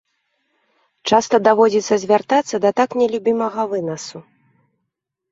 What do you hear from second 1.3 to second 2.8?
даводзіцца звяртацца да